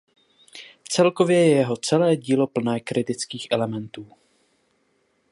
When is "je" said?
1.45-1.55